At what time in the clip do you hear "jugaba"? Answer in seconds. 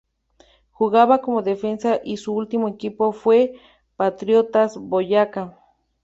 0.71-1.21